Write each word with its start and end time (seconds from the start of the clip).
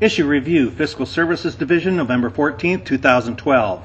Issue 0.00 0.26
Review, 0.26 0.70
Fiscal 0.70 1.04
Services 1.04 1.54
Division, 1.54 1.94
November 1.94 2.30
14, 2.30 2.82
2012. 2.86 3.82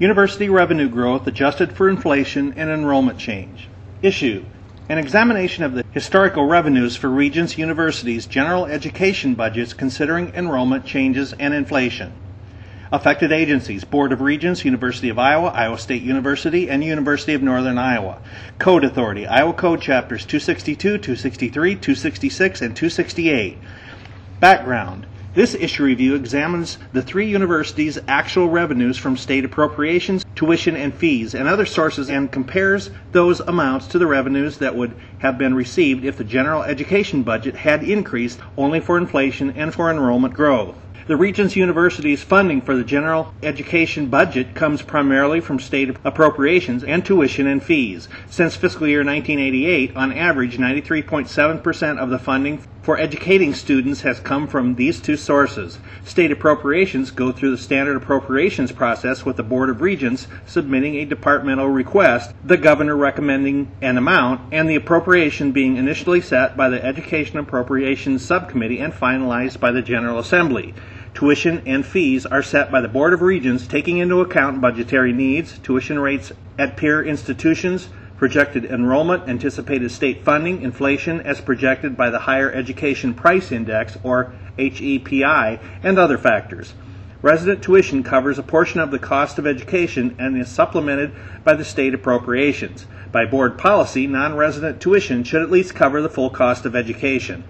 University 0.00 0.48
revenue 0.48 0.88
growth 0.88 1.28
adjusted 1.28 1.70
for 1.70 1.88
inflation 1.88 2.54
and 2.56 2.68
enrollment 2.68 3.20
change. 3.20 3.68
Issue 4.02 4.44
An 4.88 4.98
examination 4.98 5.62
of 5.62 5.74
the 5.74 5.84
historical 5.92 6.46
revenues 6.46 6.96
for 6.96 7.08
Regents 7.08 7.56
University's 7.56 8.26
general 8.26 8.66
education 8.66 9.34
budgets 9.34 9.74
considering 9.74 10.32
enrollment 10.34 10.84
changes 10.84 11.32
and 11.34 11.54
inflation. 11.54 12.12
Affected 12.90 13.30
agencies 13.30 13.84
Board 13.84 14.10
of 14.10 14.20
Regents, 14.20 14.64
University 14.64 15.08
of 15.08 15.20
Iowa, 15.20 15.50
Iowa 15.50 15.78
State 15.78 16.02
University, 16.02 16.68
and 16.68 16.82
University 16.82 17.34
of 17.34 17.44
Northern 17.44 17.78
Iowa. 17.78 18.18
Code 18.58 18.82
Authority, 18.82 19.24
Iowa 19.24 19.52
Code 19.52 19.82
Chapters 19.82 20.24
262, 20.24 20.98
263, 20.98 21.76
266, 21.76 22.60
and 22.60 22.74
268. 22.74 23.56
Background 24.40 25.06
This 25.34 25.54
issue 25.54 25.84
review 25.84 26.14
examines 26.14 26.78
the 26.92 27.02
three 27.02 27.26
universities' 27.26 27.98
actual 28.08 28.48
revenues 28.48 28.96
from 28.96 29.16
state 29.16 29.44
appropriations, 29.44 30.24
tuition, 30.34 30.74
and 30.74 30.92
fees, 30.94 31.34
and 31.34 31.46
other 31.46 31.66
sources 31.66 32.08
and 32.08 32.32
compares 32.32 32.90
those 33.12 33.40
amounts 33.40 33.86
to 33.88 33.98
the 33.98 34.06
revenues 34.06 34.58
that 34.58 34.74
would 34.74 34.94
have 35.18 35.36
been 35.36 35.54
received 35.54 36.04
if 36.04 36.16
the 36.16 36.24
general 36.24 36.62
education 36.62 37.22
budget 37.22 37.56
had 37.56 37.82
increased 37.82 38.40
only 38.56 38.80
for 38.80 38.96
inflation 38.96 39.52
and 39.54 39.74
for 39.74 39.90
enrollment 39.90 40.34
growth. 40.34 40.76
The 41.08 41.16
Regents 41.16 41.56
University's 41.56 42.22
funding 42.22 42.60
for 42.60 42.76
the 42.76 42.84
general 42.84 43.32
education 43.42 44.08
budget 44.08 44.54
comes 44.54 44.82
primarily 44.82 45.40
from 45.40 45.58
state 45.58 45.96
appropriations 46.04 46.84
and 46.84 47.02
tuition 47.02 47.46
and 47.46 47.62
fees. 47.62 48.10
Since 48.28 48.56
fiscal 48.56 48.86
year 48.86 48.98
1988, 48.98 49.96
on 49.96 50.12
average, 50.12 50.58
93.7% 50.58 51.96
of 51.98 52.10
the 52.10 52.18
funding 52.18 52.60
for 52.82 52.98
educating 52.98 53.54
students 53.54 54.02
has 54.02 54.20
come 54.20 54.46
from 54.46 54.74
these 54.74 55.00
two 55.00 55.16
sources. 55.16 55.78
State 56.04 56.30
appropriations 56.30 57.10
go 57.10 57.32
through 57.32 57.52
the 57.52 57.58
standard 57.62 57.96
appropriations 57.96 58.72
process 58.72 59.24
with 59.24 59.36
the 59.36 59.42
Board 59.42 59.70
of 59.70 59.80
Regents 59.80 60.26
submitting 60.46 60.96
a 60.96 61.06
departmental 61.06 61.68
request, 61.68 62.34
the 62.44 62.56
governor 62.58 62.96
recommending 62.96 63.70
an 63.80 63.96
amount, 63.96 64.52
and 64.52 64.68
the 64.68 64.76
appropriation 64.76 65.52
being 65.52 65.76
initially 65.78 66.20
set 66.20 66.54
by 66.54 66.68
the 66.68 66.84
Education 66.84 67.38
Appropriations 67.38 68.22
Subcommittee 68.22 68.80
and 68.80 68.92
finalized 68.92 69.58
by 69.58 69.72
the 69.72 69.82
General 69.82 70.18
Assembly. 70.18 70.74
Tuition 71.18 71.62
and 71.66 71.84
fees 71.84 72.26
are 72.26 72.44
set 72.44 72.70
by 72.70 72.80
the 72.80 72.86
Board 72.86 73.12
of 73.12 73.22
Regents 73.22 73.66
taking 73.66 73.98
into 73.98 74.20
account 74.20 74.60
budgetary 74.60 75.12
needs, 75.12 75.58
tuition 75.58 75.98
rates 75.98 76.30
at 76.56 76.76
peer 76.76 77.02
institutions, 77.02 77.88
projected 78.16 78.64
enrollment, 78.64 79.28
anticipated 79.28 79.90
state 79.90 80.24
funding, 80.24 80.62
inflation 80.62 81.20
as 81.22 81.40
projected 81.40 81.96
by 81.96 82.08
the 82.08 82.20
Higher 82.20 82.52
Education 82.52 83.14
Price 83.14 83.50
Index, 83.50 83.98
or 84.04 84.32
HEPI, 84.58 85.58
and 85.82 85.98
other 85.98 86.18
factors. 86.18 86.74
Resident 87.20 87.64
tuition 87.64 88.04
covers 88.04 88.38
a 88.38 88.44
portion 88.44 88.78
of 88.78 88.92
the 88.92 89.00
cost 89.00 89.40
of 89.40 89.46
education 89.48 90.14
and 90.20 90.38
is 90.38 90.48
supplemented 90.48 91.12
by 91.42 91.54
the 91.54 91.64
state 91.64 91.94
appropriations. 91.94 92.86
By 93.10 93.24
board 93.24 93.58
policy, 93.58 94.06
non 94.06 94.36
resident 94.36 94.80
tuition 94.80 95.24
should 95.24 95.42
at 95.42 95.50
least 95.50 95.74
cover 95.74 96.00
the 96.00 96.08
full 96.08 96.30
cost 96.30 96.64
of 96.64 96.76
education. 96.76 97.42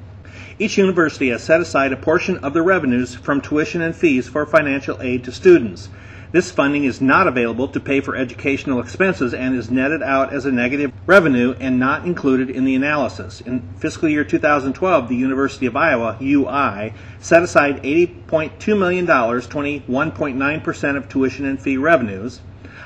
Each 0.61 0.77
university 0.77 1.29
has 1.29 1.45
set 1.45 1.61
aside 1.61 1.93
a 1.93 1.97
portion 1.97 2.39
of 2.39 2.53
the 2.53 2.63
revenues 2.63 3.15
from 3.15 3.41
tuition 3.41 3.81
and 3.81 3.95
fees 3.95 4.27
for 4.27 4.45
financial 4.45 5.01
aid 5.01 5.23
to 5.23 5.31
students. 5.31 5.89
This 6.33 6.51
funding 6.51 6.83
is 6.83 7.01
not 7.01 7.29
available 7.29 7.69
to 7.69 7.79
pay 7.79 8.01
for 8.01 8.17
educational 8.17 8.81
expenses 8.81 9.33
and 9.33 9.55
is 9.55 9.71
netted 9.71 10.03
out 10.03 10.33
as 10.33 10.47
a 10.47 10.53
negative 10.53 10.93
revenue 11.07 11.55
and 11.61 11.79
not 11.79 12.05
included 12.05 12.51
in 12.51 12.65
the 12.65 12.75
analysis. 12.75 13.41
In 13.41 13.63
fiscal 13.79 14.09
year 14.09 14.25
2012, 14.25 15.09
the 15.09 15.15
University 15.15 15.67
of 15.67 15.77
Iowa, 15.77 16.19
UI, 16.21 16.93
set 17.21 17.45
aside 17.45 17.81
$80.2 17.85 18.77
million, 18.77 19.07
21.9% 19.07 20.97
of 20.97 21.09
tuition 21.09 21.45
and 21.47 21.63
fee 21.63 21.77
revenues. 21.77 22.41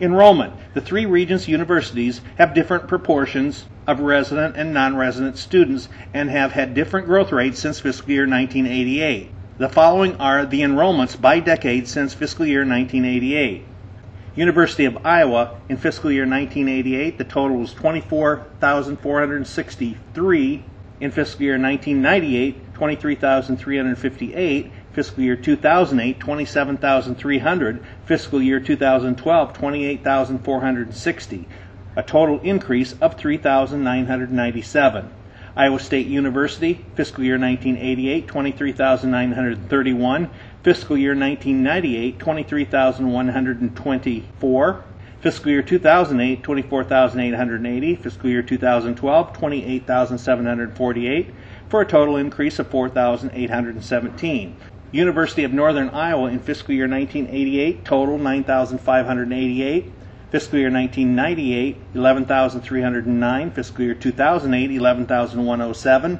Enrollment. 0.00 0.52
The 0.74 0.80
three 0.80 1.06
Regents 1.06 1.46
universities 1.46 2.20
have 2.38 2.54
different 2.54 2.88
proportions 2.88 3.66
of 3.86 4.00
resident 4.00 4.56
and 4.56 4.74
non 4.74 4.96
resident 4.96 5.38
students 5.38 5.88
and 6.12 6.28
have 6.28 6.50
had 6.50 6.74
different 6.74 7.06
growth 7.06 7.30
rates 7.30 7.60
since 7.60 7.78
fiscal 7.78 8.10
year 8.10 8.26
1988. 8.26 9.30
The 9.58 9.68
following 9.68 10.16
are 10.16 10.44
the 10.44 10.62
enrollments 10.62 11.20
by 11.20 11.38
decade 11.38 11.86
since 11.86 12.14
fiscal 12.14 12.46
year 12.46 12.66
1988. 12.66 13.64
University 14.36 14.84
of 14.84 14.98
Iowa 15.06 15.60
in 15.68 15.76
fiscal 15.76 16.10
year 16.10 16.26
1988, 16.26 17.18
the 17.18 17.24
total 17.24 17.58
was 17.58 17.72
24,463. 17.72 20.64
In 21.00 21.10
fiscal 21.10 21.42
year 21.42 21.58
1998, 21.58 22.74
23,358. 22.74 24.72
Fiscal 24.92 25.22
year 25.22 25.36
2008, 25.36 26.18
27,300. 26.18 27.84
Fiscal 28.04 28.42
year 28.42 28.58
2012, 28.58 29.52
28,460. 29.52 31.48
A 31.96 32.02
total 32.02 32.40
increase 32.40 32.94
of 33.00 33.16
3,997. 33.16 35.10
Iowa 35.56 35.78
State 35.78 36.08
University, 36.08 36.84
fiscal 36.96 37.22
year 37.22 37.38
1988, 37.38 38.26
23,931. 38.26 40.28
Fiscal 40.64 40.98
year 40.98 41.14
1998, 41.14 42.18
23,124. 42.18 44.84
Fiscal 45.20 45.52
year 45.52 45.62
2008, 45.62 46.42
24,880. 46.42 47.94
Fiscal 47.94 48.30
year 48.30 48.42
2012, 48.42 49.32
28,748, 49.32 51.30
for 51.68 51.80
a 51.80 51.86
total 51.86 52.16
increase 52.16 52.58
of 52.58 52.66
4,817. 52.66 54.56
University 54.90 55.44
of 55.44 55.52
Northern 55.52 55.88
Iowa 55.90 56.30
in 56.30 56.40
fiscal 56.40 56.74
year 56.74 56.88
1988, 56.88 57.84
total 57.84 58.18
9,588. 58.18 59.92
Fiscal 60.34 60.58
year 60.58 60.68
1998, 60.68 61.76
11,309. 61.94 63.50
Fiscal 63.52 63.84
year 63.84 63.94
2008, 63.94 64.70
11,107. 64.72 66.18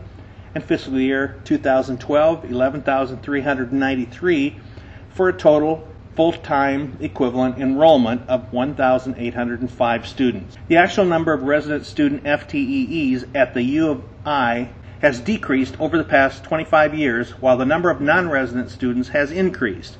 And 0.54 0.64
fiscal 0.64 1.00
year 1.00 1.40
2012, 1.42 2.44
11,393 2.44 4.60
for 5.08 5.28
a 5.28 5.32
total 5.32 5.88
full-time 6.14 6.96
equivalent 7.00 7.58
enrollment 7.58 8.22
of 8.28 8.52
1,805 8.52 10.06
students. 10.06 10.56
The 10.68 10.76
actual 10.76 11.06
number 11.06 11.32
of 11.32 11.42
resident 11.42 11.84
student 11.84 12.22
FTEs 12.22 13.28
at 13.34 13.52
the 13.52 13.62
U 13.62 13.90
of 13.90 14.04
I 14.24 14.68
has 15.00 15.18
decreased 15.18 15.74
over 15.80 15.98
the 15.98 16.04
past 16.04 16.44
25 16.44 16.94
years, 16.94 17.32
while 17.40 17.56
the 17.56 17.66
number 17.66 17.90
of 17.90 18.00
non-resident 18.00 18.70
students 18.70 19.08
has 19.08 19.32
increased. 19.32 19.98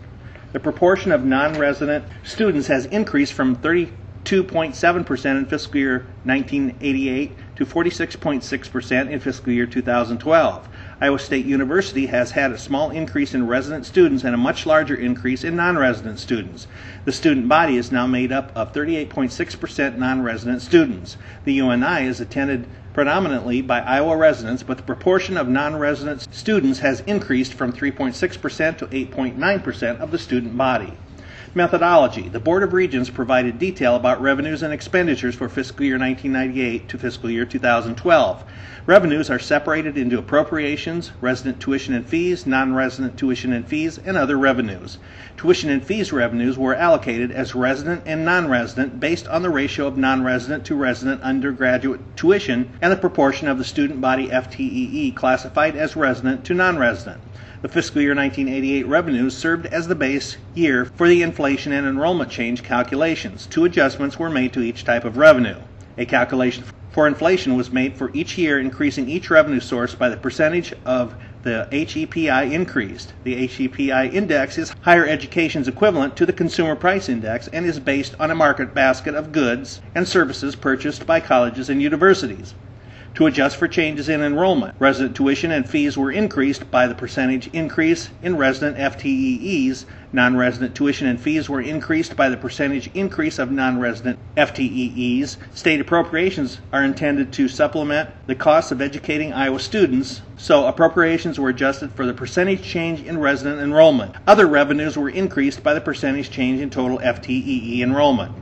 The 0.52 0.60
proportion 0.60 1.10
of 1.10 1.24
non-resident 1.24 2.04
students 2.22 2.68
has 2.68 2.86
increased 2.86 3.32
from 3.32 3.56
30 3.56 3.90
2.7% 4.24 5.38
in 5.38 5.46
fiscal 5.46 5.78
year 5.78 6.06
1988 6.24 7.36
to 7.56 7.66
46.6% 7.66 9.10
in 9.10 9.20
fiscal 9.20 9.52
year 9.52 9.66
2012. 9.66 10.68
Iowa 11.00 11.18
State 11.18 11.44
University 11.44 12.06
has 12.06 12.30
had 12.30 12.50
a 12.50 12.58
small 12.58 12.90
increase 12.90 13.34
in 13.34 13.46
resident 13.46 13.84
students 13.84 14.24
and 14.24 14.34
a 14.34 14.38
much 14.38 14.64
larger 14.64 14.94
increase 14.94 15.44
in 15.44 15.56
non 15.56 15.76
resident 15.76 16.18
students. 16.18 16.66
The 17.04 17.12
student 17.12 17.48
body 17.48 17.76
is 17.76 17.92
now 17.92 18.06
made 18.06 18.32
up 18.32 18.50
of 18.56 18.72
38.6% 18.72 19.98
non 19.98 20.22
resident 20.22 20.62
students. 20.62 21.16
The 21.44 21.54
UNI 21.54 22.06
is 22.06 22.20
attended 22.20 22.66
predominantly 22.94 23.60
by 23.60 23.80
Iowa 23.80 24.16
residents, 24.16 24.62
but 24.62 24.78
the 24.78 24.82
proportion 24.84 25.36
of 25.36 25.48
non 25.48 25.76
resident 25.76 26.26
students 26.34 26.78
has 26.78 27.00
increased 27.00 27.52
from 27.52 27.72
3.6% 27.72 28.78
to 28.78 28.86
8.9% 28.86 30.00
of 30.00 30.10
the 30.10 30.18
student 30.18 30.56
body. 30.56 30.94
Methodology 31.56 32.28
The 32.28 32.40
Board 32.40 32.64
of 32.64 32.72
Regents 32.72 33.10
provided 33.10 33.60
detail 33.60 33.94
about 33.94 34.20
revenues 34.20 34.64
and 34.64 34.72
expenditures 34.72 35.36
for 35.36 35.48
fiscal 35.48 35.84
year 35.84 35.96
1998 35.96 36.88
to 36.88 36.98
fiscal 36.98 37.30
year 37.30 37.44
2012. 37.44 38.44
Revenues 38.86 39.30
are 39.30 39.38
separated 39.38 39.96
into 39.96 40.18
appropriations, 40.18 41.12
resident 41.20 41.60
tuition 41.60 41.94
and 41.94 42.08
fees, 42.08 42.44
non 42.44 42.74
resident 42.74 43.16
tuition 43.16 43.52
and 43.52 43.68
fees, 43.68 43.98
and 43.98 44.16
other 44.16 44.36
revenues. 44.36 44.98
Tuition 45.36 45.70
and 45.70 45.84
fees 45.84 46.12
revenues 46.12 46.58
were 46.58 46.74
allocated 46.74 47.30
as 47.30 47.54
resident 47.54 48.02
and 48.04 48.24
non 48.24 48.48
resident 48.50 48.98
based 48.98 49.28
on 49.28 49.42
the 49.42 49.50
ratio 49.50 49.86
of 49.86 49.96
non 49.96 50.24
resident 50.24 50.64
to 50.64 50.74
resident 50.74 51.22
undergraduate 51.22 52.16
tuition 52.16 52.76
and 52.82 52.90
the 52.90 52.96
proportion 52.96 53.46
of 53.46 53.58
the 53.58 53.64
student 53.64 54.00
body 54.00 54.26
FTEE 54.26 55.14
classified 55.14 55.76
as 55.76 55.94
resident 55.94 56.44
to 56.46 56.52
non 56.52 56.78
resident. 56.78 57.20
The 57.64 57.70
fiscal 57.70 58.02
year 58.02 58.14
1988 58.14 58.86
revenues 58.86 59.34
served 59.34 59.64
as 59.64 59.88
the 59.88 59.94
base 59.94 60.36
year 60.54 60.84
for 60.84 61.08
the 61.08 61.22
inflation 61.22 61.72
and 61.72 61.86
enrollment 61.86 62.30
change 62.30 62.62
calculations. 62.62 63.46
Two 63.46 63.64
adjustments 63.64 64.18
were 64.18 64.28
made 64.28 64.52
to 64.52 64.60
each 64.60 64.84
type 64.84 65.06
of 65.06 65.16
revenue. 65.16 65.56
A 65.96 66.04
calculation 66.04 66.64
for 66.90 67.06
inflation 67.06 67.56
was 67.56 67.72
made 67.72 67.96
for 67.96 68.10
each 68.12 68.36
year, 68.36 68.60
increasing 68.60 69.08
each 69.08 69.30
revenue 69.30 69.60
source 69.60 69.94
by 69.94 70.10
the 70.10 70.16
percentage 70.18 70.74
of 70.84 71.14
the 71.42 71.66
HEPI 71.72 72.52
increased. 72.52 73.14
The 73.24 73.48
HEPI 73.48 74.12
index 74.12 74.58
is 74.58 74.74
higher 74.82 75.06
education's 75.06 75.66
equivalent 75.66 76.16
to 76.16 76.26
the 76.26 76.34
consumer 76.34 76.76
price 76.76 77.08
index 77.08 77.48
and 77.48 77.64
is 77.64 77.80
based 77.80 78.14
on 78.20 78.30
a 78.30 78.34
market 78.34 78.74
basket 78.74 79.14
of 79.14 79.32
goods 79.32 79.80
and 79.94 80.06
services 80.06 80.54
purchased 80.54 81.06
by 81.06 81.18
colleges 81.18 81.70
and 81.70 81.80
universities 81.80 82.52
to 83.14 83.26
adjust 83.26 83.56
for 83.56 83.68
changes 83.68 84.08
in 84.08 84.22
enrollment. 84.22 84.74
Resident 84.78 85.16
tuition 85.16 85.50
and 85.52 85.68
fees 85.68 85.96
were 85.96 86.10
increased 86.10 86.70
by 86.70 86.86
the 86.86 86.94
percentage 86.94 87.46
increase 87.48 88.10
in 88.22 88.36
resident 88.36 88.76
FTEEs. 88.76 89.84
Non 90.12 90.36
resident 90.36 90.74
tuition 90.74 91.06
and 91.08 91.20
fees 91.20 91.48
were 91.48 91.60
increased 91.60 92.16
by 92.16 92.28
the 92.28 92.36
percentage 92.36 92.88
increase 92.94 93.38
of 93.38 93.50
non 93.50 93.78
resident 93.78 94.18
FTEEs. 94.36 95.36
State 95.54 95.80
appropriations 95.80 96.60
are 96.72 96.84
intended 96.84 97.32
to 97.32 97.48
supplement 97.48 98.10
the 98.26 98.34
costs 98.34 98.70
of 98.70 98.80
educating 98.80 99.32
Iowa 99.32 99.58
students, 99.58 100.22
so 100.36 100.66
appropriations 100.66 101.38
were 101.38 101.48
adjusted 101.48 101.92
for 101.92 102.06
the 102.06 102.14
percentage 102.14 102.62
change 102.62 103.00
in 103.02 103.18
resident 103.18 103.60
enrollment. 103.60 104.14
Other 104.26 104.46
revenues 104.46 104.96
were 104.96 105.10
increased 105.10 105.62
by 105.62 105.74
the 105.74 105.80
percentage 105.80 106.30
change 106.30 106.60
in 106.60 106.70
total 106.70 106.98
FTEE 106.98 107.80
enrollment. 107.80 108.32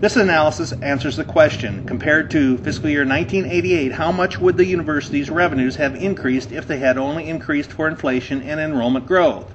This 0.00 0.14
analysis 0.14 0.70
answers 0.80 1.16
the 1.16 1.24
question 1.24 1.82
compared 1.84 2.30
to 2.30 2.56
fiscal 2.58 2.88
year 2.88 3.04
1988, 3.04 3.90
how 3.90 4.12
much 4.12 4.40
would 4.40 4.56
the 4.56 4.64
university's 4.64 5.28
revenues 5.28 5.74
have 5.74 5.96
increased 5.96 6.52
if 6.52 6.68
they 6.68 6.78
had 6.78 6.96
only 6.96 7.28
increased 7.28 7.72
for 7.72 7.88
inflation 7.88 8.40
and 8.42 8.60
enrollment 8.60 9.06
growth? 9.06 9.52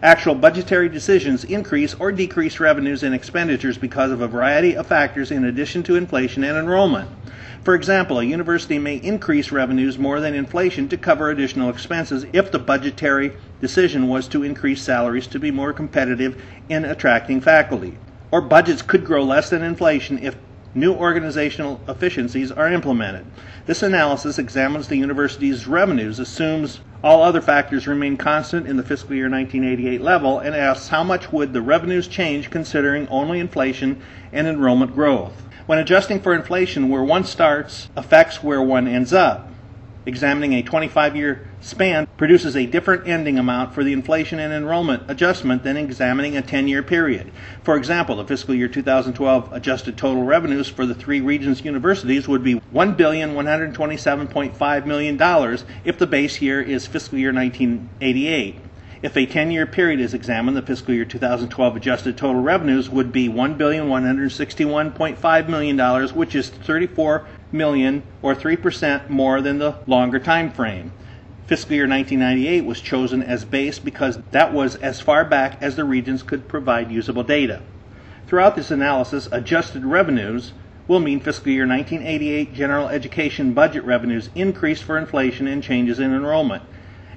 Actual 0.00 0.36
budgetary 0.36 0.88
decisions 0.88 1.42
increase 1.42 1.92
or 1.94 2.12
decrease 2.12 2.60
revenues 2.60 3.02
and 3.02 3.16
expenditures 3.16 3.78
because 3.78 4.12
of 4.12 4.20
a 4.20 4.28
variety 4.28 4.76
of 4.76 4.86
factors 4.86 5.32
in 5.32 5.44
addition 5.44 5.82
to 5.82 5.96
inflation 5.96 6.44
and 6.44 6.56
enrollment. 6.56 7.10
For 7.64 7.74
example, 7.74 8.20
a 8.20 8.24
university 8.24 8.78
may 8.78 8.94
increase 8.94 9.50
revenues 9.50 9.98
more 9.98 10.20
than 10.20 10.34
inflation 10.34 10.88
to 10.90 10.96
cover 10.96 11.30
additional 11.30 11.68
expenses 11.68 12.26
if 12.32 12.52
the 12.52 12.60
budgetary 12.60 13.32
decision 13.60 14.06
was 14.06 14.28
to 14.28 14.44
increase 14.44 14.84
salaries 14.84 15.26
to 15.26 15.40
be 15.40 15.50
more 15.50 15.72
competitive 15.72 16.40
in 16.68 16.84
attracting 16.84 17.40
faculty 17.40 17.98
or 18.30 18.40
budgets 18.40 18.82
could 18.82 19.04
grow 19.04 19.22
less 19.22 19.50
than 19.50 19.62
inflation 19.62 20.18
if 20.18 20.36
new 20.74 20.92
organizational 20.92 21.80
efficiencies 21.88 22.52
are 22.52 22.70
implemented. 22.70 23.26
This 23.66 23.82
analysis 23.82 24.38
examines 24.38 24.88
the 24.88 24.96
university's 24.96 25.66
revenues, 25.66 26.18
assumes 26.18 26.80
all 27.02 27.22
other 27.22 27.40
factors 27.40 27.86
remain 27.86 28.16
constant 28.16 28.66
in 28.66 28.76
the 28.76 28.82
fiscal 28.82 29.14
year 29.14 29.28
1988 29.28 30.00
level, 30.00 30.38
and 30.38 30.54
asks 30.54 30.88
how 30.88 31.02
much 31.02 31.32
would 31.32 31.52
the 31.52 31.62
revenues 31.62 32.06
change 32.06 32.50
considering 32.50 33.08
only 33.08 33.40
inflation 33.40 34.02
and 34.32 34.46
enrollment 34.46 34.94
growth. 34.94 35.46
When 35.66 35.78
adjusting 35.78 36.20
for 36.20 36.34
inflation, 36.34 36.88
where 36.88 37.04
one 37.04 37.24
starts 37.24 37.88
affects 37.96 38.42
where 38.42 38.62
one 38.62 38.86
ends 38.86 39.12
up. 39.12 39.49
Examining 40.06 40.54
a 40.54 40.62
25 40.62 41.14
year 41.14 41.46
span 41.60 42.08
produces 42.16 42.56
a 42.56 42.64
different 42.64 43.06
ending 43.06 43.38
amount 43.38 43.74
for 43.74 43.84
the 43.84 43.92
inflation 43.92 44.38
and 44.38 44.50
enrollment 44.50 45.02
adjustment 45.08 45.62
than 45.62 45.76
examining 45.76 46.38
a 46.38 46.42
10 46.42 46.68
year 46.68 46.82
period. 46.82 47.30
For 47.62 47.76
example, 47.76 48.16
the 48.16 48.24
fiscal 48.24 48.54
year 48.54 48.68
2012 48.68 49.52
adjusted 49.52 49.98
total 49.98 50.22
revenues 50.22 50.68
for 50.68 50.86
the 50.86 50.94
three 50.94 51.20
Regents' 51.20 51.62
universities 51.64 52.26
would 52.26 52.42
be 52.42 52.54
$1,127.5 52.54 54.86
million 54.86 55.20
if 55.84 55.98
the 55.98 56.06
base 56.06 56.40
year 56.40 56.62
is 56.62 56.86
fiscal 56.86 57.18
year 57.18 57.34
1988. 57.34 58.58
If 59.02 59.16
a 59.16 59.24
10 59.26 59.50
year 59.50 59.66
period 59.66 60.00
is 60.00 60.14
examined, 60.14 60.56
the 60.56 60.62
fiscal 60.62 60.94
year 60.94 61.04
2012 61.04 61.76
adjusted 61.76 62.16
total 62.16 62.40
revenues 62.40 62.88
would 62.88 63.12
be 63.12 63.28
$1,161.5 63.28 65.48
million, 65.48 66.08
which 66.08 66.34
is 66.34 66.48
34 66.48 67.26
million 67.52 68.02
or 68.22 68.34
3% 68.34 69.08
more 69.08 69.40
than 69.40 69.58
the 69.58 69.76
longer 69.86 70.18
time 70.18 70.50
frame. 70.50 70.92
Fiscal 71.46 71.74
year 71.74 71.88
1998 71.88 72.64
was 72.64 72.80
chosen 72.80 73.22
as 73.22 73.44
base 73.44 73.78
because 73.78 74.18
that 74.30 74.52
was 74.52 74.76
as 74.76 75.00
far 75.00 75.24
back 75.24 75.60
as 75.60 75.76
the 75.76 75.84
Regents 75.84 76.22
could 76.22 76.48
provide 76.48 76.92
usable 76.92 77.24
data. 77.24 77.60
Throughout 78.26 78.54
this 78.54 78.70
analysis, 78.70 79.28
adjusted 79.32 79.84
revenues 79.84 80.52
will 80.86 81.00
mean 81.00 81.18
fiscal 81.18 81.50
year 81.50 81.66
1988 81.66 82.54
general 82.54 82.88
education 82.88 83.52
budget 83.52 83.82
revenues 83.84 84.30
increased 84.34 84.84
for 84.84 84.96
inflation 84.96 85.48
and 85.48 85.62
changes 85.62 85.98
in 85.98 86.14
enrollment. 86.14 86.62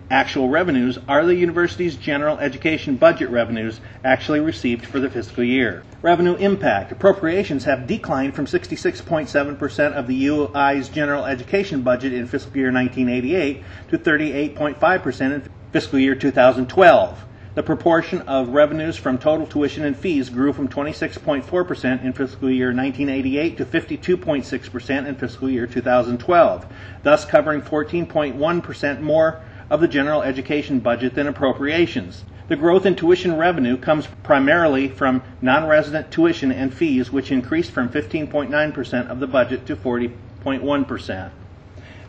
Actual 0.09 0.49
revenues 0.49 0.99
are 1.07 1.25
the 1.25 1.35
university's 1.35 1.95
general 1.95 2.37
education 2.39 2.97
budget 2.97 3.29
revenues 3.29 3.79
actually 4.03 4.39
received 4.41 4.85
for 4.85 4.99
the 4.99 5.09
fiscal 5.09 5.43
year. 5.43 5.83
Revenue 6.01 6.35
impact. 6.35 6.91
Appropriations 6.91 7.63
have 7.63 7.87
declined 7.87 8.35
from 8.35 8.45
66.7% 8.45 9.93
of 9.93 10.07
the 10.07 10.25
UI's 10.25 10.89
general 10.89 11.25
education 11.25 11.81
budget 11.81 12.13
in 12.13 12.27
fiscal 12.27 12.57
year 12.57 12.71
1988 12.71 13.63
to 13.89 13.97
38.5% 13.97 15.21
in 15.21 15.49
fiscal 15.71 15.99
year 15.99 16.15
2012. 16.15 17.25
The 17.55 17.63
proportion 17.63 18.21
of 18.21 18.49
revenues 18.49 18.97
from 18.97 19.19
total 19.19 19.45
tuition 19.45 19.85
and 19.85 19.95
fees 19.95 20.29
grew 20.29 20.53
from 20.53 20.67
26.4% 20.67 22.03
in 22.03 22.13
fiscal 22.13 22.49
year 22.49 22.73
1988 22.73 23.57
to 23.57 23.65
52.6% 23.65 25.07
in 25.07 25.15
fiscal 25.15 25.49
year 25.49 25.67
2012, 25.67 26.65
thus 27.03 27.25
covering 27.25 27.61
14.1% 27.61 29.01
more 29.01 29.39
of 29.69 29.81
the 29.81 29.87
general 29.87 30.21
education 30.21 30.79
budget 30.79 31.15
than 31.15 31.27
appropriations. 31.27 32.23
The 32.47 32.55
growth 32.55 32.85
in 32.85 32.95
tuition 32.95 33.37
revenue 33.37 33.77
comes 33.77 34.07
primarily 34.21 34.87
from 34.87 35.21
non 35.41 35.67
resident 35.67 36.11
tuition 36.11 36.51
and 36.51 36.73
fees, 36.73 37.11
which 37.11 37.31
increased 37.31 37.71
from 37.71 37.89
15.9% 37.89 39.07
of 39.07 39.19
the 39.19 39.27
budget 39.27 39.65
to 39.67 39.75
40.1%. 39.75 41.31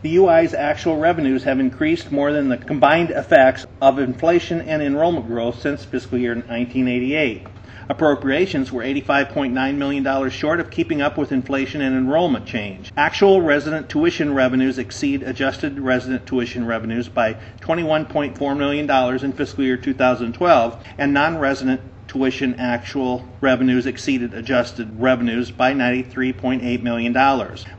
The 0.05 0.17
UI's 0.17 0.53
actual 0.53 0.97
revenues 0.97 1.45
have 1.45 1.59
increased 1.59 2.11
more 2.11 2.31
than 2.31 2.47
the 2.49 2.57
combined 2.57 3.09
effects 3.09 3.65
of 3.81 3.97
inflation 3.97 4.61
and 4.61 4.83
enrollment 4.83 5.25
growth 5.25 5.59
since 5.59 5.83
fiscal 5.83 6.19
year 6.19 6.35
1988. 6.35 7.47
Appropriations 7.89 8.71
were 8.71 8.83
$85.9 8.83 9.75
million 9.77 10.29
short 10.29 10.59
of 10.59 10.69
keeping 10.69 11.01
up 11.01 11.17
with 11.17 11.31
inflation 11.31 11.81
and 11.81 11.95
enrollment 11.95 12.45
change. 12.45 12.91
Actual 12.95 13.41
resident 13.41 13.89
tuition 13.89 14.35
revenues 14.35 14.77
exceed 14.77 15.23
adjusted 15.23 15.79
resident 15.79 16.27
tuition 16.27 16.67
revenues 16.67 17.09
by 17.09 17.35
$21.4 17.61 18.57
million 18.57 19.25
in 19.25 19.33
fiscal 19.33 19.63
year 19.63 19.75
2012, 19.75 20.83
and 20.99 21.15
non 21.15 21.39
resident 21.39 21.81
tuition 22.15 22.55
actual 22.57 23.27
revenues 23.41 23.85
exceeded 23.85 24.33
adjusted 24.33 24.89
revenues 24.97 25.51
by 25.51 25.73
$93.8 25.73 26.81
million. 26.81 27.13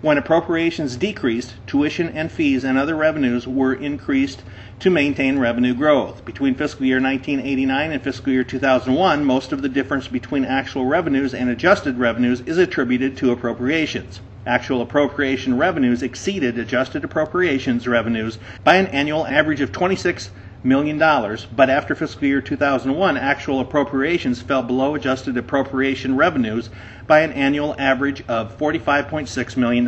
When 0.02 0.18
appropriations 0.18 0.96
decreased, 0.96 1.54
tuition 1.66 2.10
and 2.10 2.30
fees 2.30 2.62
and 2.62 2.76
other 2.76 2.94
revenues 2.94 3.46
were 3.46 3.72
increased 3.72 4.42
to 4.80 4.90
maintain 4.90 5.38
revenue 5.38 5.72
growth. 5.72 6.22
Between 6.26 6.54
fiscal 6.54 6.84
year 6.84 7.00
1989 7.00 7.92
and 7.92 8.02
fiscal 8.02 8.30
year 8.30 8.44
2001, 8.44 9.24
most 9.24 9.52
of 9.52 9.62
the 9.62 9.70
difference 9.70 10.06
between 10.06 10.44
actual 10.44 10.84
revenues 10.84 11.32
and 11.32 11.48
adjusted 11.48 11.96
revenues 11.96 12.42
is 12.42 12.58
attributed 12.58 13.16
to 13.16 13.32
appropriations. 13.32 14.20
Actual 14.44 14.82
appropriation 14.82 15.56
revenues 15.56 16.02
exceeded 16.02 16.58
adjusted 16.58 17.04
appropriations 17.04 17.88
revenues 17.88 18.36
by 18.64 18.76
an 18.76 18.86
annual 18.88 19.26
average 19.26 19.62
of 19.62 19.72
26 19.72 20.28
million 20.66 20.98
dollars, 20.98 21.46
but 21.54 21.70
after 21.70 21.94
fiscal 21.94 22.26
year 22.26 22.40
2001, 22.40 23.16
actual 23.16 23.60
appropriations 23.60 24.42
fell 24.42 24.62
below 24.62 24.94
adjusted 24.94 25.36
appropriation 25.36 26.16
revenues 26.16 26.68
by 27.06 27.20
an 27.20 27.32
annual 27.32 27.74
average 27.78 28.22
of 28.28 28.58
$45.6 28.58 29.56
million. 29.56 29.86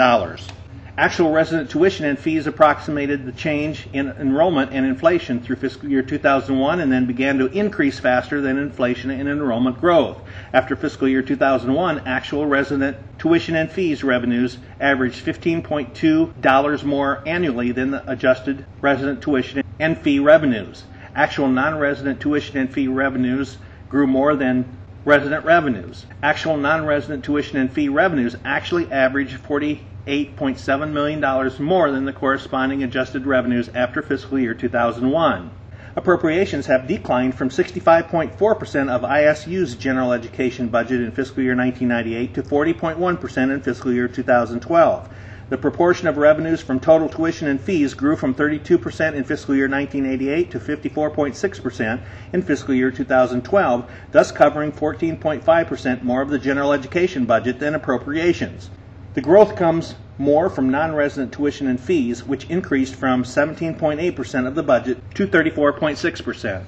Actual 0.99 1.31
resident 1.31 1.71
tuition 1.71 2.07
and 2.07 2.19
fees 2.19 2.49
approximated 2.49 3.25
the 3.25 3.31
change 3.31 3.89
in 3.93 4.09
enrollment 4.19 4.73
and 4.73 4.85
inflation 4.85 5.39
through 5.39 5.55
fiscal 5.55 5.89
year 5.89 6.03
2001 6.03 6.81
and 6.81 6.91
then 6.91 7.07
began 7.07 7.39
to 7.39 7.47
increase 7.57 8.01
faster 8.01 8.41
than 8.41 8.59
inflation 8.59 9.09
and 9.13 9.29
enrollment 9.29 9.79
growth. 9.79 10.21
After 10.53 10.75
fiscal 10.75 11.07
year 11.07 11.23
2001, 11.23 12.03
actual 12.05 12.47
resident 12.47 12.97
tuition 13.17 13.55
and 13.55 13.71
fees 13.71 14.03
revenues 14.03 14.59
averaged 14.81 15.25
$15.2 15.25 16.85
more 16.85 17.23
annually 17.29 17.71
than 17.71 17.93
the 17.93 18.11
adjusted 18.11 18.67
resident 18.81 19.23
tuition 19.23 19.63
and 19.79 19.97
fee 19.97 20.19
revenues. 20.19 20.87
Actual 21.15 21.47
non-resident 21.47 22.21
tuition 22.21 22.59
and 22.59 22.73
fee 22.73 22.89
revenues 22.89 23.59
grew 23.89 24.09
more 24.09 24.35
than 24.35 24.81
resident 25.05 25.45
revenues. 25.45 26.07
Actual 26.25 26.57
non-resident 26.57 27.25
tuition 27.25 27.61
and 27.61 27.73
fee 27.73 27.89
revenues 27.89 28.35
actually 28.45 28.91
averaged 28.91 29.39
40 29.39 29.85
$8.7 30.09 30.91
million 30.91 31.53
more 31.63 31.91
than 31.91 32.07
the 32.07 32.13
corresponding 32.13 32.83
adjusted 32.83 33.27
revenues 33.27 33.69
after 33.75 34.01
fiscal 34.01 34.39
year 34.39 34.55
2001. 34.55 35.51
Appropriations 35.95 36.67
have 36.67 36.89
declined 36.89 37.35
from 37.35 37.51
65.4% 37.51 38.89
of 38.89 39.03
ISU's 39.03 39.75
general 39.75 40.13
education 40.13 40.69
budget 40.69 41.03
in 41.03 41.13
fiscal 41.13 41.43
year 41.43 41.55
1998 41.55 42.35
to 42.35 42.43
40.1% 42.43 43.53
in 43.53 43.61
fiscal 43.61 43.93
year 43.93 44.09
2012. 44.09 45.09
The 45.51 45.57
proportion 45.59 46.09
of 46.09 46.17
revenues 46.17 46.61
from 46.61 46.79
total 46.79 47.09
tuition 47.09 47.49
and 47.49 47.61
fees 47.61 47.95
grew 47.95 48.17
from 48.17 48.35
32% 48.35 49.15
in 49.15 49.25
fiscal 49.25 49.55
year 49.55 49.69
1988 49.69 50.51
to 50.51 50.59
54.6% 50.59 52.01
in 52.33 52.43
fiscal 52.43 52.75
year 52.75 52.91
2012, 52.91 53.91
thus 54.13 54.31
covering 54.31 54.73
14.5% 54.73 56.03
more 56.03 56.23
of 56.23 56.29
the 56.29 56.39
general 56.39 56.73
education 56.73 57.25
budget 57.25 57.61
than 57.61 57.75
appropriations. 57.75 58.71
The 59.19 59.25
growth 59.25 59.57
comes 59.57 59.97
more 60.17 60.49
from 60.49 60.71
non-resident 60.71 61.33
tuition 61.33 61.67
and 61.67 61.81
fees, 61.81 62.25
which 62.25 62.45
increased 62.49 62.95
from 62.95 63.25
17.8% 63.25 64.47
of 64.47 64.55
the 64.55 64.63
budget 64.63 65.03
to 65.15 65.27
34.6%. 65.27 66.63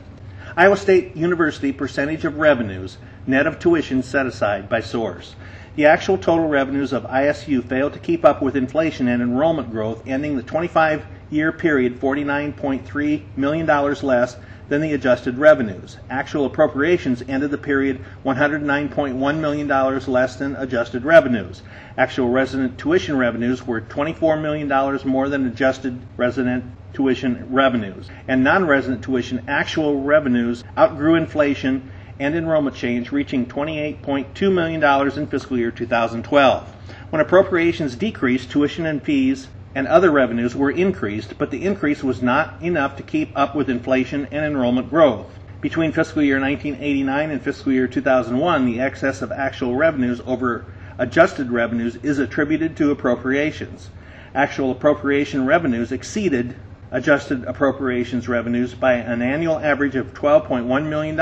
Iowa 0.57 0.77
State 0.77 1.17
University 1.17 1.71
percentage 1.71 2.25
of 2.25 2.39
revenues, 2.39 2.99
net 3.25 3.47
of 3.47 3.61
tuition 3.61 4.03
set 4.03 4.27
aside 4.27 4.69
by 4.69 4.81
source. 4.81 5.37
The 5.77 5.87
actual 5.87 6.19
total 6.19 6.49
revenues 6.49 6.93
of 6.93 7.05
ISU 7.05 7.63
failed 7.63 7.93
to 7.93 8.01
keep 8.01 8.25
up 8.25 8.43
with 8.43 8.57
inflation 8.57 9.07
and 9.07 9.23
enrollment 9.23 9.71
growth, 9.71 10.03
ending 10.05 10.37
the 10.37 10.43
25 10.43 11.07
year 11.31 11.53
period 11.53 12.01
$49.3 12.01 13.23
million 13.37 13.67
less 14.03 14.37
than 14.71 14.81
the 14.81 14.95
adjusted 14.95 15.37
revenues. 15.37 15.99
Actual 16.09 16.47
appropriations 16.47 17.23
ended 17.29 17.51
the 17.51 17.59
period 17.59 18.03
$109.1 18.25 19.41
million 19.41 19.69
less 20.07 20.37
than 20.37 20.57
adjusted 20.57 21.05
revenues. 21.05 21.63
Actual 21.99 22.31
resident 22.31 22.79
tuition 22.79 23.19
revenues 23.19 23.67
were 23.67 23.81
$24 23.81 24.41
million 24.41 25.01
more 25.05 25.29
than 25.29 25.47
adjusted 25.47 26.01
resident 26.17 26.65
tuition 26.95 27.45
revenues. 27.51 28.09
And 28.29 28.45
non 28.45 28.67
resident 28.67 29.03
tuition 29.03 29.45
actual 29.49 30.03
revenues 30.03 30.63
outgrew 30.79 31.17
inflation 31.17 31.91
and 32.21 32.37
enrollment 32.37 32.77
change, 32.77 33.11
reaching 33.11 33.47
$28.2 33.47 34.53
million 34.53 35.19
in 35.19 35.27
fiscal 35.27 35.59
year 35.59 35.73
2012. 35.73 36.77
When 37.11 37.21
appropriations 37.21 37.97
decreased, 37.97 38.51
tuition 38.51 38.87
and 38.87 39.03
fees 39.03 39.49
and 39.75 39.87
other 39.87 40.11
revenues 40.11 40.57
were 40.57 40.71
increased, 40.71 41.39
but 41.39 41.51
the 41.51 41.65
increase 41.65 42.03
was 42.03 42.23
not 42.23 42.55
enough 42.61 42.97
to 42.97 43.03
keep 43.03 43.31
up 43.37 43.55
with 43.55 43.71
inflation 43.71 44.27
and 44.31 44.45
enrollment 44.45 44.91
growth. 44.91 45.39
Between 45.61 45.93
fiscal 45.93 46.23
year 46.23 46.41
1989 46.41 47.31
and 47.31 47.43
fiscal 47.43 47.73
year 47.73 47.87
2001, 47.87 48.65
the 48.67 48.81
excess 48.81 49.23
of 49.23 49.31
actual 49.31 49.77
revenues 49.77 50.21
over 50.27 50.65
adjusted 50.99 51.51
revenues 51.51 51.97
is 51.97 52.19
attributed 52.19 52.77
to 52.77 52.91
appropriations. 52.91 53.91
Actual 54.35 54.71
appropriation 54.71 55.47
revenues 55.47 55.93
exceeded 55.93 56.57
adjusted 56.93 57.45
appropriations 57.45 58.29
revenues 58.29 58.75
by 58.75 58.95
an 58.95 59.23
annual 59.23 59.59
average 59.59 59.95
of 59.95 60.13
$12.1 60.13 60.89
million, 60.89 61.17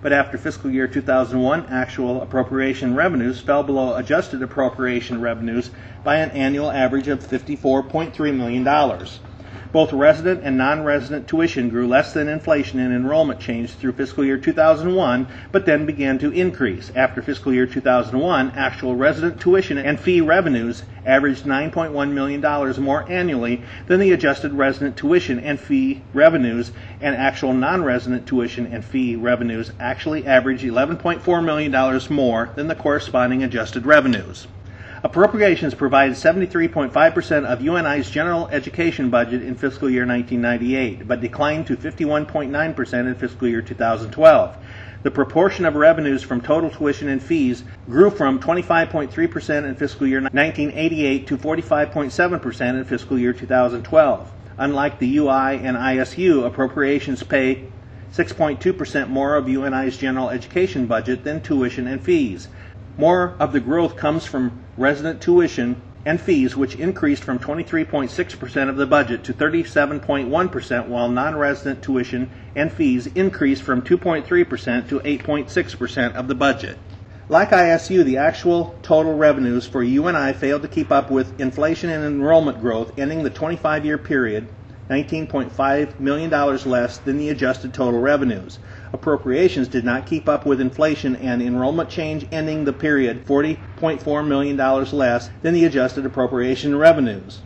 but 0.00 0.12
after 0.12 0.38
fiscal 0.38 0.70
year 0.70 0.86
2001, 0.86 1.66
actual 1.66 2.22
appropriation 2.22 2.94
revenues 2.94 3.40
fell 3.40 3.62
below 3.62 3.94
adjusted 3.96 4.42
appropriation 4.42 5.20
revenues 5.20 5.70
by 6.04 6.16
an 6.16 6.30
annual 6.30 6.70
average 6.70 7.08
of 7.08 7.20
$54.3 7.20 8.36
million. 8.36 8.64
Both 9.72 9.94
resident 9.94 10.42
and 10.44 10.58
non-resident 10.58 11.26
tuition 11.26 11.70
grew 11.70 11.88
less 11.88 12.12
than 12.12 12.28
inflation 12.28 12.78
and 12.78 12.92
enrollment 12.94 13.40
changed 13.40 13.78
through 13.78 13.92
fiscal 13.92 14.22
year 14.22 14.36
2001, 14.36 15.26
but 15.50 15.64
then 15.64 15.86
began 15.86 16.18
to 16.18 16.30
increase. 16.30 16.92
After 16.94 17.22
fiscal 17.22 17.54
year 17.54 17.64
2001, 17.64 18.52
actual 18.54 18.94
resident 18.96 19.40
tuition 19.40 19.78
and 19.78 19.98
fee 19.98 20.20
revenues 20.20 20.82
averaged 21.06 21.46
$9.1 21.46 22.12
million 22.12 22.82
more 22.82 23.10
annually 23.10 23.62
than 23.86 23.98
the 23.98 24.12
adjusted 24.12 24.52
resident 24.52 24.98
tuition 24.98 25.40
and 25.40 25.58
fee 25.58 26.02
revenues, 26.12 26.72
and 27.00 27.16
actual 27.16 27.54
non-resident 27.54 28.26
tuition 28.26 28.66
and 28.66 28.84
fee 28.84 29.16
revenues 29.16 29.72
actually 29.80 30.26
averaged 30.26 30.64
$11.4 30.64 31.42
million 31.42 32.00
more 32.10 32.50
than 32.56 32.68
the 32.68 32.74
corresponding 32.74 33.42
adjusted 33.42 33.86
revenues. 33.86 34.46
Appropriations 35.04 35.74
provided 35.74 36.14
73.5% 36.14 37.44
of 37.44 37.60
UNI's 37.60 38.08
general 38.08 38.46
education 38.52 39.10
budget 39.10 39.42
in 39.42 39.56
fiscal 39.56 39.90
year 39.90 40.06
1998, 40.06 41.08
but 41.08 41.20
declined 41.20 41.66
to 41.66 41.76
51.9% 41.76 43.08
in 43.08 43.14
fiscal 43.16 43.48
year 43.48 43.62
2012. 43.62 44.56
The 45.02 45.10
proportion 45.10 45.64
of 45.64 45.74
revenues 45.74 46.22
from 46.22 46.40
total 46.40 46.70
tuition 46.70 47.08
and 47.08 47.20
fees 47.20 47.64
grew 47.88 48.10
from 48.10 48.38
25.3% 48.38 49.64
in 49.64 49.74
fiscal 49.74 50.06
year 50.06 50.20
1988 50.20 51.26
to 51.26 51.36
45.7% 51.36 52.78
in 52.78 52.84
fiscal 52.84 53.18
year 53.18 53.32
2012. 53.32 54.32
Unlike 54.58 54.98
the 55.00 55.16
UI 55.18 55.56
and 55.64 55.76
ISU, 55.76 56.46
appropriations 56.46 57.24
pay 57.24 57.64
6.2% 58.12 59.08
more 59.08 59.34
of 59.34 59.48
UNI's 59.48 59.96
general 59.96 60.30
education 60.30 60.86
budget 60.86 61.24
than 61.24 61.40
tuition 61.40 61.88
and 61.88 62.00
fees. 62.00 62.48
More 62.98 63.34
of 63.38 63.52
the 63.52 63.60
growth 63.60 63.96
comes 63.96 64.24
from 64.24 64.60
resident 64.76 65.20
tuition 65.20 65.80
and 66.04 66.20
fees, 66.20 66.56
which 66.56 66.74
increased 66.74 67.24
from 67.24 67.38
23.6% 67.38 68.68
of 68.68 68.76
the 68.76 68.86
budget 68.86 69.24
to 69.24 69.32
37.1%, 69.32 70.88
while 70.88 71.08
non 71.08 71.36
resident 71.36 71.82
tuition 71.82 72.28
and 72.54 72.70
fees 72.70 73.06
increased 73.08 73.62
from 73.62 73.82
2.3% 73.82 74.88
to 74.88 75.00
8.6% 75.00 76.14
of 76.14 76.28
the 76.28 76.34
budget. 76.34 76.78
Like 77.28 77.50
ISU, 77.50 78.04
the 78.04 78.18
actual 78.18 78.74
total 78.82 79.16
revenues 79.16 79.66
for 79.66 79.82
UNI 79.82 80.34
failed 80.34 80.62
to 80.62 80.68
keep 80.68 80.92
up 80.92 81.10
with 81.10 81.40
inflation 81.40 81.88
and 81.88 82.04
enrollment 82.04 82.60
growth, 82.60 82.98
ending 82.98 83.22
the 83.22 83.30
25 83.30 83.84
year 83.86 83.96
period 83.96 84.48
$19.5 84.90 86.00
million 86.00 86.30
less 86.66 86.98
than 86.98 87.16
the 87.16 87.30
adjusted 87.30 87.72
total 87.72 88.00
revenues. 88.00 88.58
Appropriations 88.94 89.68
did 89.68 89.84
not 89.84 90.04
keep 90.04 90.28
up 90.28 90.44
with 90.44 90.60
inflation 90.60 91.16
and 91.16 91.40
enrollment 91.40 91.88
change, 91.88 92.26
ending 92.30 92.66
the 92.66 92.74
period 92.74 93.24
$40.4 93.26 94.26
million 94.26 94.56
less 94.92 95.30
than 95.40 95.54
the 95.54 95.64
adjusted 95.64 96.04
appropriation 96.04 96.76
revenues. 96.76 97.40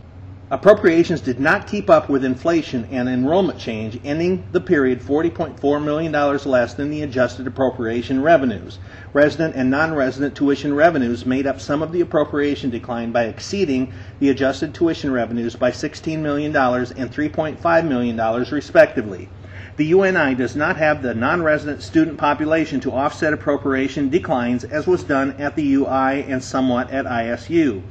Appropriations 0.49 1.21
did 1.21 1.39
not 1.39 1.67
keep 1.67 1.89
up 1.89 2.09
with 2.09 2.23
inflation 2.25 2.85
and 2.91 3.09
enrollment 3.09 3.59
change, 3.59 3.99
ending 4.03 4.45
the 4.51 4.59
period 4.59 5.01
$40.4 5.01 5.83
million 5.83 6.11
less 6.45 6.73
than 6.73 6.89
the 6.89 7.01
adjusted 7.01 7.47
appropriation 7.47 8.21
revenues. 8.21 8.79
Resident 9.13 9.55
and 9.55 9.69
non 9.69 9.93
resident 9.93 10.35
tuition 10.35 10.73
revenues 10.73 11.25
made 11.25 11.47
up 11.47 11.59
some 11.61 11.81
of 11.81 11.91
the 11.93 12.01
appropriation 12.01 12.69
decline 12.69 13.11
by 13.11 13.23
exceeding 13.23 13.93
the 14.19 14.29
adjusted 14.29 14.73
tuition 14.73 15.11
revenues 15.11 15.55
by 15.55 15.71
$16 15.71 16.19
million 16.19 16.55
and 16.55 17.11
$3.5 17.11 17.87
million, 17.87 18.45
respectively. 18.51 19.29
The 19.77 19.85
UNI 19.85 20.33
does 20.33 20.55
not 20.55 20.77
have 20.77 21.03
the 21.03 21.13
non 21.13 21.43
resident 21.43 21.83
student 21.83 22.17
population 22.17 22.79
to 22.79 22.91
offset 22.91 23.31
appropriation 23.31 24.09
declines 24.09 24.63
as 24.63 24.87
was 24.87 25.03
done 25.03 25.35
at 25.37 25.55
the 25.55 25.75
UI 25.75 26.23
and 26.27 26.43
somewhat 26.43 26.89
at 26.89 27.05
ISU. 27.05 27.83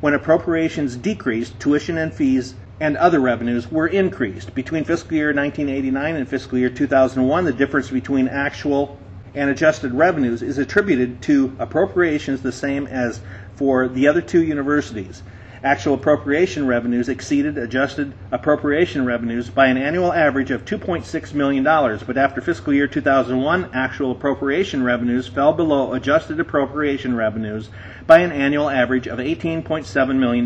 When 0.00 0.14
appropriations 0.14 0.96
decreased, 0.96 1.60
tuition 1.60 1.98
and 1.98 2.14
fees 2.14 2.54
and 2.80 2.96
other 2.96 3.20
revenues 3.20 3.70
were 3.70 3.86
increased. 3.86 4.54
Between 4.54 4.84
fiscal 4.84 5.18
year 5.18 5.34
1989 5.34 6.16
and 6.16 6.26
fiscal 6.26 6.56
year 6.56 6.70
2001, 6.70 7.44
the 7.44 7.52
difference 7.52 7.90
between 7.90 8.26
actual 8.26 8.98
and 9.34 9.50
adjusted 9.50 9.92
revenues 9.92 10.40
is 10.40 10.56
attributed 10.56 11.20
to 11.22 11.54
appropriations 11.58 12.40
the 12.40 12.52
same 12.52 12.86
as 12.86 13.20
for 13.54 13.86
the 13.86 14.08
other 14.08 14.22
two 14.22 14.42
universities. 14.42 15.22
Actual 15.64 15.94
appropriation 15.94 16.66
revenues 16.66 17.08
exceeded 17.08 17.56
adjusted 17.56 18.12
appropriation 18.30 19.06
revenues 19.06 19.48
by 19.48 19.68
an 19.68 19.78
annual 19.78 20.12
average 20.12 20.50
of 20.50 20.66
$2.6 20.66 21.32
million, 21.32 21.64
but 21.64 22.18
after 22.18 22.42
fiscal 22.42 22.74
year 22.74 22.86
2001, 22.86 23.70
actual 23.72 24.12
appropriation 24.12 24.82
revenues 24.82 25.26
fell 25.26 25.54
below 25.54 25.94
adjusted 25.94 26.38
appropriation 26.38 27.16
revenues 27.16 27.70
by 28.06 28.18
an 28.18 28.30
annual 28.30 28.68
average 28.68 29.06
of 29.06 29.18
$18.7 29.18 30.18
million. 30.18 30.44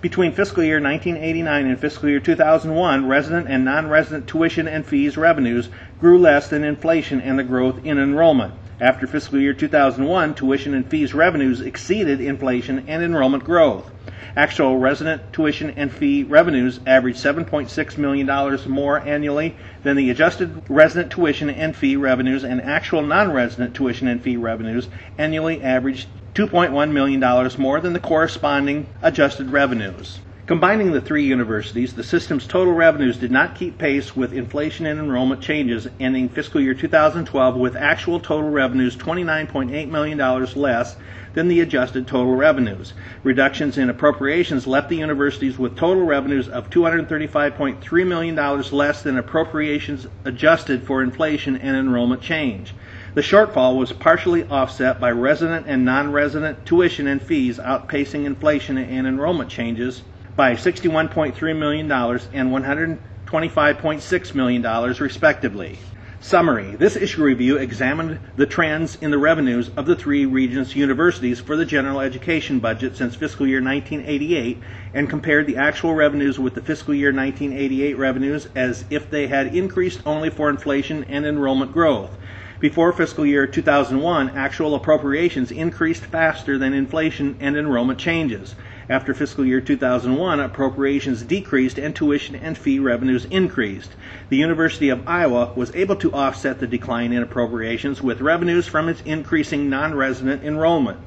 Between 0.00 0.32
fiscal 0.32 0.64
year 0.64 0.80
1989 0.80 1.66
and 1.66 1.78
fiscal 1.78 2.08
year 2.08 2.18
2001, 2.18 3.06
resident 3.06 3.46
and 3.48 3.64
non 3.64 3.88
resident 3.88 4.26
tuition 4.26 4.66
and 4.66 4.84
fees 4.84 5.16
revenues 5.16 5.68
grew 6.00 6.18
less 6.18 6.48
than 6.48 6.64
inflation 6.64 7.20
and 7.20 7.38
the 7.38 7.44
growth 7.44 7.84
in 7.84 7.96
enrollment. 7.96 8.54
After 8.80 9.06
fiscal 9.06 9.38
year 9.38 9.52
2001, 9.52 10.34
tuition 10.34 10.72
and 10.72 10.86
fees 10.86 11.12
revenues 11.12 11.60
exceeded 11.60 12.20
inflation 12.20 12.84
and 12.88 13.02
enrollment 13.02 13.44
growth. 13.44 13.92
Actual 14.36 14.76
resident 14.76 15.22
tuition 15.32 15.72
and 15.78 15.90
fee 15.90 16.22
revenues 16.24 16.78
averaged 16.86 17.16
$7.6 17.16 17.96
million 17.96 18.58
more 18.68 19.00
annually 19.08 19.56
than 19.82 19.96
the 19.96 20.10
adjusted 20.10 20.60
resident 20.68 21.10
tuition 21.10 21.48
and 21.48 21.74
fee 21.74 21.96
revenues, 21.96 22.44
and 22.44 22.60
actual 22.60 23.00
non 23.00 23.32
resident 23.32 23.74
tuition 23.74 24.06
and 24.08 24.20
fee 24.20 24.36
revenues 24.36 24.88
annually 25.16 25.62
averaged 25.62 26.06
$2.1 26.34 26.92
million 26.92 27.50
more 27.58 27.80
than 27.80 27.94
the 27.94 27.98
corresponding 27.98 28.86
adjusted 29.00 29.48
revenues. 29.50 30.20
Combining 30.50 30.90
the 30.90 31.00
three 31.00 31.22
universities, 31.22 31.94
the 31.94 32.02
system's 32.02 32.44
total 32.44 32.72
revenues 32.72 33.16
did 33.16 33.30
not 33.30 33.54
keep 33.54 33.78
pace 33.78 34.16
with 34.16 34.32
inflation 34.32 34.84
and 34.84 34.98
enrollment 34.98 35.40
changes, 35.40 35.86
ending 36.00 36.28
fiscal 36.28 36.60
year 36.60 36.74
2012 36.74 37.54
with 37.54 37.76
actual 37.76 38.18
total 38.18 38.50
revenues 38.50 38.96
$29.8 38.96 39.88
million 39.88 40.18
less 40.56 40.96
than 41.34 41.46
the 41.46 41.60
adjusted 41.60 42.08
total 42.08 42.34
revenues. 42.34 42.94
Reductions 43.22 43.78
in 43.78 43.88
appropriations 43.88 44.66
left 44.66 44.88
the 44.88 44.96
universities 44.96 45.56
with 45.56 45.76
total 45.76 46.02
revenues 46.04 46.48
of 46.48 46.68
$235.3 46.68 48.06
million 48.08 48.34
less 48.72 49.02
than 49.04 49.18
appropriations 49.18 50.08
adjusted 50.24 50.82
for 50.82 51.00
inflation 51.00 51.54
and 51.58 51.76
enrollment 51.76 52.22
change. 52.22 52.74
The 53.14 53.20
shortfall 53.20 53.78
was 53.78 53.92
partially 53.92 54.42
offset 54.48 54.98
by 54.98 55.12
resident 55.12 55.66
and 55.68 55.84
non 55.84 56.10
resident 56.10 56.66
tuition 56.66 57.06
and 57.06 57.22
fees 57.22 57.60
outpacing 57.60 58.24
inflation 58.24 58.78
and 58.78 59.06
enrollment 59.06 59.48
changes 59.48 60.02
by 60.40 60.54
$61.3 60.54 61.58
million 61.58 61.92
and 61.92 62.98
$125.6 63.30 64.34
million, 64.34 64.94
respectively. 64.94 65.78
Summary 66.18 66.76
This 66.76 66.96
issue 66.96 67.22
review 67.22 67.58
examined 67.58 68.20
the 68.36 68.46
trends 68.46 68.94
in 69.02 69.10
the 69.10 69.18
revenues 69.18 69.68
of 69.76 69.84
the 69.84 69.94
three 69.94 70.24
Regents 70.24 70.74
universities 70.74 71.40
for 71.40 71.56
the 71.56 71.66
general 71.66 72.00
education 72.00 72.58
budget 72.58 72.96
since 72.96 73.14
fiscal 73.14 73.46
year 73.46 73.62
1988 73.62 74.62
and 74.94 75.10
compared 75.10 75.46
the 75.46 75.58
actual 75.58 75.92
revenues 75.92 76.38
with 76.38 76.54
the 76.54 76.62
fiscal 76.62 76.94
year 76.94 77.12
1988 77.12 77.98
revenues 77.98 78.48
as 78.54 78.86
if 78.88 79.10
they 79.10 79.26
had 79.26 79.54
increased 79.54 80.00
only 80.06 80.30
for 80.30 80.48
inflation 80.48 81.04
and 81.04 81.26
enrollment 81.26 81.74
growth. 81.74 82.16
Before 82.60 82.94
fiscal 82.94 83.26
year 83.26 83.46
2001, 83.46 84.30
actual 84.30 84.74
appropriations 84.74 85.50
increased 85.50 86.02
faster 86.02 86.56
than 86.56 86.72
inflation 86.72 87.36
and 87.40 87.58
enrollment 87.58 87.98
changes. 87.98 88.54
After 88.90 89.14
fiscal 89.14 89.46
year 89.46 89.60
2001, 89.60 90.40
appropriations 90.40 91.22
decreased 91.22 91.78
and 91.78 91.94
tuition 91.94 92.34
and 92.34 92.58
fee 92.58 92.80
revenues 92.80 93.24
increased. 93.26 93.92
The 94.30 94.36
University 94.36 94.88
of 94.88 95.06
Iowa 95.06 95.52
was 95.54 95.72
able 95.76 95.94
to 95.94 96.12
offset 96.12 96.58
the 96.58 96.66
decline 96.66 97.12
in 97.12 97.22
appropriations 97.22 98.02
with 98.02 98.20
revenues 98.20 98.66
from 98.66 98.88
its 98.88 99.00
increasing 99.02 99.70
non 99.70 99.94
resident 99.94 100.42
enrollment. 100.42 100.98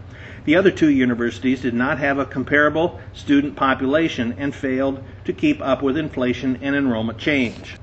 The 0.46 0.56
other 0.56 0.72
two 0.72 0.90
universities 0.90 1.62
did 1.62 1.74
not 1.74 1.98
have 1.98 2.18
a 2.18 2.25
comparable 2.25 3.02
student 3.12 3.58
population 3.58 4.34
and 4.38 4.56
failed 4.56 5.04
to 5.25 5.34
keep 5.34 5.62
up 5.62 5.82
with 5.82 5.98
inflation 5.98 6.60
and 6.62 6.78
enrollment 6.78 7.18
change. 7.18 7.75